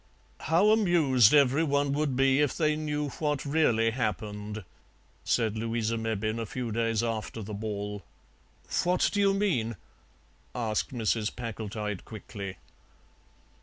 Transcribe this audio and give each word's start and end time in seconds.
"How 0.39 0.71
amused 0.71 1.31
every 1.31 1.63
one 1.63 1.93
would 1.93 2.15
be 2.15 2.39
if 2.39 2.57
they 2.57 2.75
knew 2.75 3.09
what 3.19 3.45
really 3.45 3.91
happened," 3.91 4.63
said 5.23 5.55
Louisa 5.55 5.95
Mebbin 5.95 6.39
a 6.39 6.47
few 6.47 6.71
days 6.71 7.03
after 7.03 7.43
the 7.43 7.53
ball. 7.53 8.03
"What 8.81 9.11
do 9.13 9.19
you 9.19 9.35
mean?" 9.35 9.75
asked 10.55 10.91
Mrs. 10.91 11.35
Packletide 11.35 12.03
quickly. 12.03 12.57